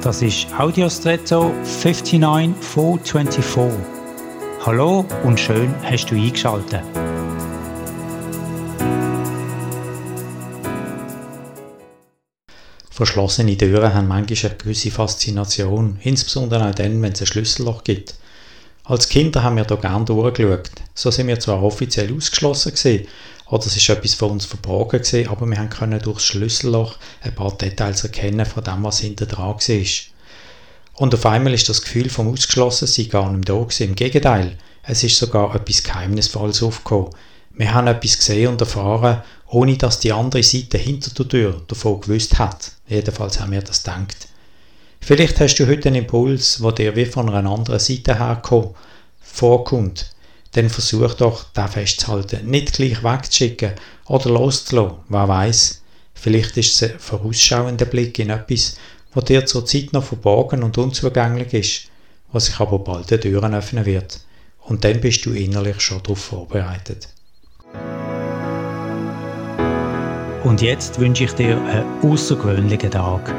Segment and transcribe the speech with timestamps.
[0.00, 3.80] Das ist Audiostretto 59424.
[4.64, 6.84] Hallo und schön hast du eingeschaltet.
[12.90, 18.14] Verschlossene Türen haben manchmal eine gewisse Faszination, insbesondere auch dann, wenn es ein Schlüsselloch gibt.
[18.84, 20.70] Als Kinder haben wir hier gerne durchgeschaut.
[20.94, 23.08] So sind wir zwar offiziell ausgeschlossen gewesen,
[23.50, 27.34] oder es ist etwas von uns verborgen gewesen, aber wir können durch das Schlüsselloch ein
[27.34, 29.86] paar Details erkennen von dem, was hinter dran war.
[30.94, 33.88] Und auf einmal ist das Gefühl vom Ausgeschlossensein gar nicht mehr da gewesen.
[33.88, 37.10] Im Gegenteil, es ist sogar etwas Geheimnisvolles aufgekommen.
[37.54, 42.00] Wir haben etwas gesehen und erfahren, ohne dass die andere Seite hinter der Tür davon
[42.00, 42.72] gewusst hat.
[42.86, 44.28] Jedenfalls haben wir das gedacht.
[45.00, 48.74] Vielleicht hast du heute einen Impuls, wo dir wie von einer anderen Seite herkommt,
[49.20, 50.10] vorkommt.
[50.58, 52.50] Dann versuch doch, den festzuhalten.
[52.50, 53.74] Nicht gleich wegzuschicken
[54.06, 54.96] oder loszulassen.
[55.08, 55.82] Wer weiß?
[56.14, 58.76] Vielleicht ist es ein vorausschauender Blick in etwas,
[59.14, 61.82] was dir zur Zeit noch verborgen und unzugänglich ist,
[62.32, 64.18] was sich aber bald die Türen öffnen wird.
[64.62, 67.06] Und dann bist du innerlich schon darauf vorbereitet.
[70.42, 73.32] Und jetzt wünsche ich dir einen außergewöhnlichen Tag.